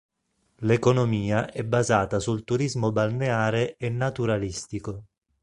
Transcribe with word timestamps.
L'economia 0.61 1.51
è 1.51 1.63
basata 1.63 2.19
sul 2.19 2.43
turismo 2.43 2.91
balneare 2.91 3.77
e 3.77 3.89
naturalistico. 3.89 5.03